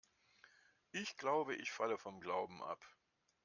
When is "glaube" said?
1.15-1.53